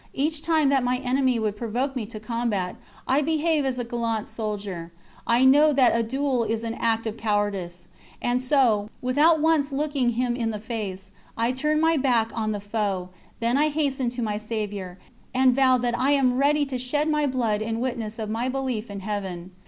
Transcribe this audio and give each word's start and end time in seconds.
Each 0.15 0.41
time 0.41 0.69
that 0.69 0.83
my 0.83 0.97
enemy 0.97 1.37
would 1.37 1.55
provoke 1.55 1.95
me 1.95 2.07
to 2.07 2.19
combat, 2.19 2.75
I 3.07 3.21
behave 3.21 3.65
as 3.65 3.77
a 3.77 3.83
gallant 3.83 4.27
soldier. 4.27 4.91
I 5.27 5.45
know 5.45 5.73
that 5.73 5.95
a 5.95 6.01
duel 6.01 6.43
is 6.43 6.63
an 6.63 6.73
act 6.79 7.05
of 7.05 7.17
cowardice, 7.17 7.87
and 8.19 8.41
so, 8.41 8.89
without 8.99 9.39
once 9.39 9.71
looking 9.71 10.13
him 10.13 10.35
in 10.35 10.49
the 10.49 10.57
face, 10.57 11.11
I 11.37 11.51
turn 11.51 11.79
my 11.79 11.97
back 11.97 12.31
on 12.33 12.51
the 12.51 12.59
foe, 12.59 13.09
then 13.39 13.57
I 13.59 13.69
hasten 13.69 14.09
to 14.17 14.23
my 14.23 14.39
Saviour, 14.39 14.97
and 15.35 15.53
vow 15.53 15.77
that 15.77 15.95
I 15.95 16.13
am 16.13 16.33
ready 16.39 16.65
to 16.65 16.79
shed 16.79 17.07
my 17.07 17.27
blood 17.27 17.61
in 17.61 17.79
witness 17.79 18.17
of 18.17 18.27
my 18.27 18.49
belief 18.49 18.89
in 18.89 19.01
Heaven. 19.01 19.51